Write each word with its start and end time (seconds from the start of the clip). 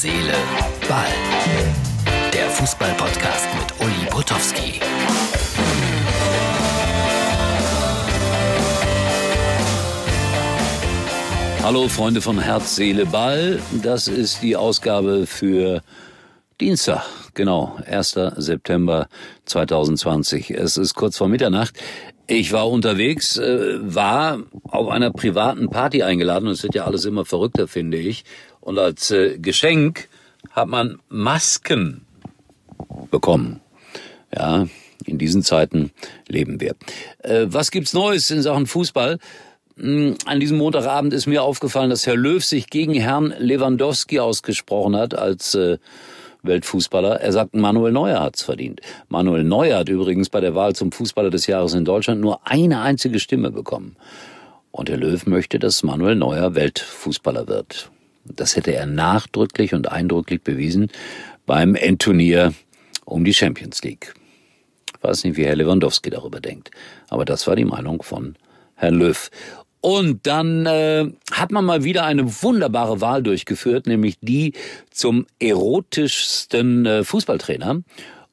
Seele, 0.00 0.32
Ball. 0.88 1.08
Der 2.32 2.48
Fußball-Podcast 2.50 3.48
mit 3.58 3.80
Uli 3.84 4.06
Potowski. 4.08 4.78
Hallo 11.64 11.88
Freunde 11.88 12.20
von 12.20 12.38
Herz, 12.38 12.76
Seele, 12.76 13.06
Ball. 13.06 13.60
Das 13.82 14.06
ist 14.06 14.40
die 14.40 14.54
Ausgabe 14.54 15.26
für 15.26 15.82
Dienstag, 16.60 17.04
genau, 17.34 17.76
1. 17.84 18.20
September 18.36 19.08
2020. 19.46 20.52
Es 20.52 20.76
ist 20.76 20.94
kurz 20.94 21.18
vor 21.18 21.26
Mitternacht. 21.26 21.76
Ich 22.28 22.52
war 22.52 22.70
unterwegs, 22.70 23.36
äh, 23.38 23.78
war 23.80 24.38
auf 24.62 24.88
einer 24.90 25.10
privaten 25.10 25.70
Party 25.70 26.02
eingeladen 26.02 26.46
es 26.48 26.62
wird 26.62 26.74
ja 26.74 26.84
alles 26.84 27.04
immer 27.06 27.24
verrückter, 27.24 27.66
finde 27.66 27.96
ich. 27.96 28.22
Und 28.68 28.78
als 28.78 29.10
äh, 29.10 29.38
Geschenk 29.38 30.10
hat 30.50 30.68
man 30.68 30.98
Masken 31.08 32.04
bekommen. 33.10 33.60
Ja, 34.30 34.66
in 35.06 35.16
diesen 35.16 35.42
Zeiten 35.42 35.90
leben 36.28 36.60
wir. 36.60 36.74
Äh, 37.20 37.46
was 37.48 37.70
gibt's 37.70 37.94
Neues 37.94 38.30
in 38.30 38.42
Sachen 38.42 38.66
Fußball? 38.66 39.20
Hm, 39.78 40.16
an 40.26 40.38
diesem 40.38 40.58
Montagabend 40.58 41.14
ist 41.14 41.26
mir 41.26 41.44
aufgefallen, 41.44 41.88
dass 41.88 42.06
Herr 42.06 42.16
Löw 42.16 42.44
sich 42.44 42.68
gegen 42.68 42.92
Herrn 42.92 43.32
Lewandowski 43.38 44.20
ausgesprochen 44.20 44.96
hat 44.96 45.14
als 45.14 45.54
äh, 45.54 45.78
Weltfußballer. 46.42 47.22
Er 47.22 47.32
sagt, 47.32 47.54
Manuel 47.54 47.92
Neuer 47.92 48.20
hat's 48.20 48.42
verdient. 48.42 48.82
Manuel 49.08 49.44
Neuer 49.44 49.78
hat 49.78 49.88
übrigens 49.88 50.28
bei 50.28 50.40
der 50.40 50.54
Wahl 50.54 50.76
zum 50.76 50.92
Fußballer 50.92 51.30
des 51.30 51.46
Jahres 51.46 51.72
in 51.72 51.86
Deutschland 51.86 52.20
nur 52.20 52.46
eine 52.46 52.82
einzige 52.82 53.18
Stimme 53.18 53.50
bekommen. 53.50 53.96
Und 54.72 54.90
Herr 54.90 54.98
Löw 54.98 55.24
möchte, 55.24 55.58
dass 55.58 55.82
Manuel 55.82 56.16
Neuer 56.16 56.54
Weltfußballer 56.54 57.48
wird. 57.48 57.90
Das 58.34 58.56
hätte 58.56 58.74
er 58.74 58.86
nachdrücklich 58.86 59.74
und 59.74 59.90
eindrücklich 59.90 60.42
bewiesen 60.42 60.90
beim 61.46 61.74
Endturnier 61.74 62.52
um 63.04 63.24
die 63.24 63.34
Champions 63.34 63.82
League. 63.82 64.14
Ich 64.96 65.02
weiß 65.02 65.24
nicht, 65.24 65.36
wie 65.36 65.44
Herr 65.44 65.56
Lewandowski 65.56 66.10
darüber 66.10 66.40
denkt, 66.40 66.70
aber 67.08 67.24
das 67.24 67.46
war 67.46 67.56
die 67.56 67.64
Meinung 67.64 68.02
von 68.02 68.36
Herrn 68.74 68.94
Löw. 68.94 69.30
Und 69.80 70.26
dann 70.26 70.66
äh, 70.66 71.06
hat 71.30 71.52
man 71.52 71.64
mal 71.64 71.84
wieder 71.84 72.04
eine 72.04 72.42
wunderbare 72.42 73.00
Wahl 73.00 73.22
durchgeführt, 73.22 73.86
nämlich 73.86 74.18
die 74.20 74.54
zum 74.90 75.26
erotischsten 75.38 76.84
äh, 76.84 77.04
Fußballtrainer. 77.04 77.82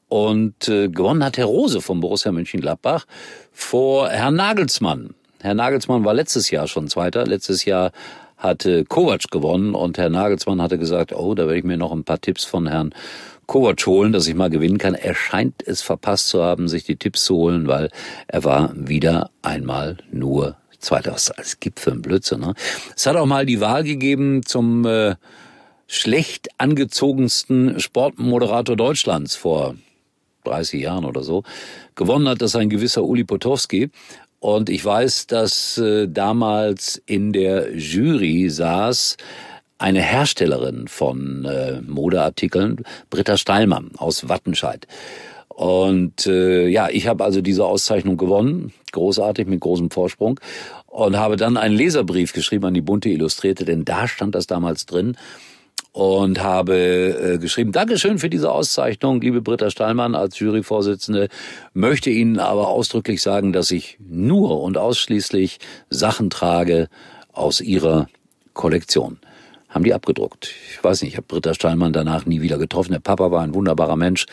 Und 0.07 0.67
äh, 0.69 0.87
gewonnen 0.87 1.23
hat 1.23 1.37
Herr 1.37 1.45
Rose 1.45 1.81
vom 1.81 1.99
Borussia 1.99 2.31
Mönchengladbach 2.31 3.05
vor 3.51 4.09
Herrn 4.09 4.35
Nagelsmann. 4.35 5.13
Herr 5.41 5.53
Nagelsmann 5.53 6.03
war 6.03 6.13
letztes 6.13 6.49
Jahr 6.49 6.67
schon 6.67 6.87
Zweiter. 6.87 7.25
Letztes 7.25 7.65
Jahr 7.65 7.91
hatte 8.37 8.85
Kovac 8.85 9.31
gewonnen 9.31 9.75
und 9.75 9.97
Herr 9.97 10.09
Nagelsmann 10.09 10.61
hatte 10.61 10.77
gesagt, 10.77 11.13
oh, 11.13 11.35
da 11.35 11.43
werde 11.43 11.59
ich 11.59 11.63
mir 11.63 11.77
noch 11.77 11.91
ein 11.91 12.03
paar 12.03 12.19
Tipps 12.19 12.43
von 12.43 12.67
Herrn 12.67 12.93
Kovac 13.45 13.85
holen, 13.85 14.11
dass 14.11 14.27
ich 14.27 14.35
mal 14.35 14.49
gewinnen 14.49 14.77
kann. 14.77 14.93
Er 14.95 15.15
scheint 15.15 15.65
es 15.67 15.81
verpasst 15.81 16.27
zu 16.29 16.43
haben, 16.43 16.67
sich 16.67 16.83
die 16.83 16.95
Tipps 16.95 17.23
zu 17.25 17.35
holen, 17.35 17.67
weil 17.67 17.89
er 18.27 18.43
war 18.43 18.71
wieder 18.75 19.29
einmal 19.41 19.97
nur 20.11 20.57
Zweiter. 20.85 21.13
Was 21.13 21.31
es 21.37 21.59
gibt 21.59 21.79
für 21.79 21.91
ein 21.91 22.03
Blödsinn. 22.03 22.41
Ne? 22.41 22.53
Es 22.95 23.07
hat 23.07 23.15
auch 23.15 23.25
mal 23.25 23.45
die 23.45 23.59
Wahl 23.59 23.83
gegeben 23.83 24.43
zum 24.45 24.85
äh, 24.85 25.15
schlecht 25.87 26.49
angezogensten 26.59 27.79
Sportmoderator 27.79 28.75
Deutschlands 28.75 29.35
vor 29.35 29.75
30 30.43 30.81
Jahren 30.81 31.05
oder 31.05 31.23
so. 31.23 31.43
Gewonnen 31.95 32.29
hat 32.29 32.41
das 32.41 32.55
ein 32.55 32.69
gewisser 32.69 33.03
Uli 33.03 33.23
Potowski. 33.23 33.89
Und 34.45 34.69
ich 34.69 34.85
weiß, 34.85 35.25
dass 35.25 35.79
äh, 35.79 36.07
damals 36.07 37.01
in 37.07 37.33
der 37.33 37.75
Jury 37.75 38.47
saß 38.47 39.17
eine 39.79 40.03
Herstellerin 40.03 40.87
von 40.87 41.45
äh, 41.45 41.81
Modeartikeln, 41.81 42.83
Britta 43.09 43.37
Steilmann 43.37 43.89
aus 43.97 44.29
Wattenscheid. 44.29 44.85
Und 45.47 46.27
äh, 46.27 46.67
ja, 46.67 46.89
ich 46.89 47.07
habe 47.07 47.23
also 47.23 47.41
diese 47.41 47.65
Auszeichnung 47.65 48.17
gewonnen, 48.17 48.71
großartig 48.91 49.47
mit 49.47 49.61
großem 49.61 49.89
Vorsprung 49.89 50.39
und 50.85 51.17
habe 51.17 51.37
dann 51.37 51.57
einen 51.57 51.75
Leserbrief 51.75 52.31
geschrieben 52.31 52.65
an 52.65 52.75
die 52.75 52.81
bunte 52.81 53.09
Illustrierte, 53.09 53.65
denn 53.65 53.83
da 53.83 54.07
stand 54.07 54.35
das 54.35 54.45
damals 54.45 54.85
drin 54.85 55.17
und 55.95 56.43
habe 56.43 56.75
äh, 56.75 57.37
geschrieben, 57.37 57.71
Dankeschön 57.71 58.19
für 58.19 58.29
diese 58.29 58.51
Auszeichnung, 58.51 59.21
liebe 59.21 59.41
Britta 59.41 59.69
Steinmann 59.69 60.13
als 60.13 60.37
Juryvorsitzende, 60.39 61.29
möchte 61.73 62.09
Ihnen 62.09 62.37
aber 62.37 62.67
ausdrücklich 62.67 63.21
sagen, 63.21 63.53
dass 63.53 63.71
ich 63.71 63.97
nur 64.05 64.61
und 64.61 64.77
ausschließlich 64.77 65.59
Sachen 65.89 66.29
trage 66.29 66.89
aus 67.31 67.61
Ihrer 67.61 68.07
Kollektion. 68.53 69.19
Haben 69.69 69.85
die 69.85 69.93
abgedruckt. 69.93 70.53
Ich 70.71 70.83
weiß 70.83 71.01
nicht, 71.01 71.13
ich 71.13 71.17
habe 71.17 71.27
Britta 71.27 71.53
Steinmann 71.53 71.93
danach 71.93 72.25
nie 72.25 72.41
wieder 72.41 72.57
getroffen. 72.57 72.91
Der 72.91 72.99
Papa 72.99 73.31
war 73.31 73.41
ein 73.41 73.53
wunderbarer 73.53 73.95
Mensch 73.95 74.25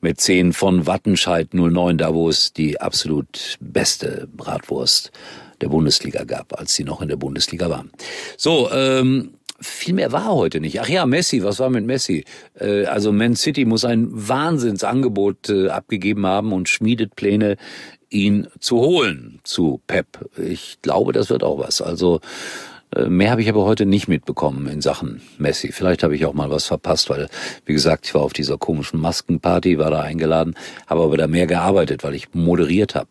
mit 0.00 0.20
10 0.20 0.54
von 0.54 0.86
Wattenscheid 0.86 1.52
09, 1.52 1.98
da 1.98 2.14
wo 2.14 2.30
es 2.30 2.54
die 2.54 2.80
absolut 2.80 3.56
beste 3.60 4.26
Bratwurst 4.34 5.12
der 5.60 5.68
Bundesliga 5.68 6.24
gab, 6.24 6.58
als 6.58 6.74
sie 6.74 6.84
noch 6.84 7.02
in 7.02 7.08
der 7.08 7.16
Bundesliga 7.16 7.68
waren. 7.68 7.90
So, 8.36 8.70
ähm, 8.72 9.34
viel 9.60 9.94
mehr 9.94 10.12
war 10.12 10.34
heute 10.34 10.60
nicht. 10.60 10.80
Ach 10.80 10.88
ja, 10.88 11.06
Messi, 11.06 11.42
was 11.42 11.58
war 11.58 11.70
mit 11.70 11.86
Messi? 11.86 12.24
Äh, 12.58 12.84
also 12.86 13.12
Man 13.12 13.36
City 13.36 13.64
muss 13.64 13.84
ein 13.84 14.08
Wahnsinnsangebot 14.10 15.48
äh, 15.50 15.68
abgegeben 15.68 16.26
haben 16.26 16.52
und 16.52 16.68
schmiedet 16.68 17.16
Pläne, 17.16 17.56
ihn 18.10 18.48
zu 18.60 18.78
holen 18.78 19.40
zu 19.44 19.80
Pep. 19.86 20.30
Ich 20.38 20.78
glaube, 20.82 21.12
das 21.12 21.30
wird 21.30 21.42
auch 21.42 21.58
was. 21.58 21.80
Also 21.80 22.20
äh, 22.94 23.06
Mehr 23.06 23.30
habe 23.30 23.42
ich 23.42 23.48
aber 23.48 23.64
heute 23.64 23.86
nicht 23.86 24.08
mitbekommen 24.08 24.66
in 24.66 24.80
Sachen 24.80 25.20
Messi. 25.38 25.72
Vielleicht 25.72 26.02
habe 26.02 26.14
ich 26.14 26.24
auch 26.26 26.34
mal 26.34 26.50
was 26.50 26.66
verpasst, 26.66 27.10
weil, 27.10 27.28
wie 27.64 27.72
gesagt, 27.72 28.06
ich 28.06 28.14
war 28.14 28.22
auf 28.22 28.32
dieser 28.32 28.58
komischen 28.58 29.00
Maskenparty, 29.00 29.78
war 29.78 29.90
da 29.90 30.00
eingeladen, 30.00 30.54
habe 30.86 31.02
aber 31.02 31.16
da 31.16 31.26
mehr 31.26 31.46
gearbeitet, 31.46 32.04
weil 32.04 32.14
ich 32.14 32.34
moderiert 32.34 32.94
habe. 32.94 33.08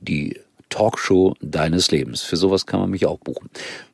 Die 0.00 0.38
Talkshow 0.74 1.34
deines 1.40 1.92
Lebens. 1.92 2.22
Für 2.22 2.36
sowas 2.36 2.66
kann 2.66 2.80
man 2.80 2.90
mich 2.90 3.06
auch 3.06 3.18
buchen. 3.18 3.48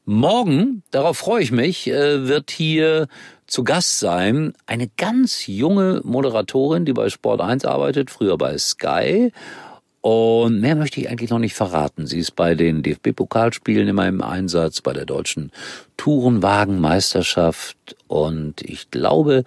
Morgen, 0.06 0.82
darauf 0.90 1.18
freue 1.18 1.42
ich 1.42 1.52
mich, 1.52 1.86
äh, 1.88 2.26
wird 2.26 2.50
hier 2.50 3.06
zu 3.46 3.64
Gast 3.64 3.98
sein 3.98 4.54
eine 4.66 4.88
ganz 4.88 5.46
junge 5.46 6.00
Moderatorin, 6.04 6.86
die 6.86 6.94
bei 6.94 7.10
Sport 7.10 7.42
1 7.42 7.66
arbeitet, 7.66 8.10
früher 8.10 8.38
bei 8.38 8.56
Sky. 8.56 9.30
Und 10.00 10.60
mehr 10.60 10.74
möchte 10.74 11.00
ich 11.00 11.10
eigentlich 11.10 11.28
noch 11.28 11.38
nicht 11.38 11.54
verraten. 11.54 12.06
Sie 12.06 12.18
ist 12.18 12.34
bei 12.34 12.54
den 12.54 12.82
DFB-Pokalspielen 12.82 13.86
immer 13.86 14.08
im 14.08 14.22
Einsatz, 14.22 14.80
bei 14.80 14.94
der 14.94 15.04
deutschen 15.04 15.52
Tourenwagenmeisterschaft. 15.98 17.76
Und 18.06 18.62
ich 18.62 18.90
glaube, 18.90 19.44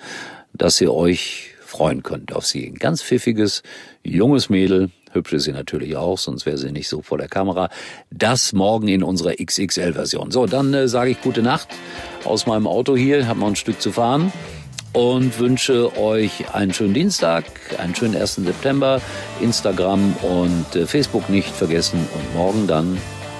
dass 0.53 0.79
ihr 0.79 0.93
euch 0.93 1.55
freuen 1.66 2.03
könnt 2.03 2.35
auf 2.35 2.45
sie. 2.45 2.67
Ein 2.67 2.75
ganz 2.75 3.01
pfiffiges, 3.01 3.63
junges 4.03 4.49
Mädel, 4.49 4.91
Hübsch 5.13 5.34
ist 5.34 5.44
sie 5.44 5.51
natürlich 5.51 5.96
auch, 5.96 6.18
sonst 6.18 6.46
wäre 6.46 6.57
sie 6.57 6.72
nicht 6.72 6.90
so 6.90 7.01
vor 7.01 7.18
der 7.18 7.28
Kamera. 7.28 7.69
Das 8.12 8.53
morgen 8.53 8.88
in 8.88 9.03
unserer 9.03 9.34
XXL-Version. 9.34 10.31
So, 10.31 10.46
dann 10.46 10.74
äh, 10.74 10.88
sage 10.88 11.12
ich 11.12 11.22
gute 11.22 11.41
Nacht 11.41 11.69
aus 12.25 12.46
meinem 12.46 12.68
Auto 12.68 12.96
hier, 12.96 13.28
habe 13.28 13.40
noch 13.40 13.47
ein 13.47 13.56
Stück 13.56 13.81
zu 13.81 13.91
fahren 13.91 14.31
und 14.94 15.40
wünsche 15.40 15.97
euch 15.97 16.53
einen 16.53 16.73
schönen 16.73 16.94
Dienstag, 16.94 17.46
einen 17.79 17.96
schönen 17.96 18.16
1. 18.16 18.35
September, 18.35 19.02
Instagram 19.41 20.16
und 20.22 20.75
äh, 20.75 20.85
Facebook 20.85 21.29
nicht 21.29 21.50
vergessen 21.50 22.07
und 22.13 22.35
morgen 22.35 22.68
dann, 22.68 22.97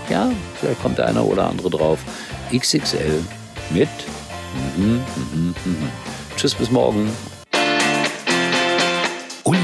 ja, 0.10 0.32
vielleicht 0.60 0.82
kommt 0.82 0.98
der 0.98 1.08
eine 1.08 1.22
oder 1.24 1.48
andere 1.48 1.70
drauf, 1.70 2.00
XXL 2.56 3.24
mit. 3.72 3.90
Mhm, 4.78 5.02
mhm, 5.34 5.56
mhm. 5.66 5.90
Tschüss, 6.36 6.56
bis 6.56 6.72
morgen. 6.72 7.10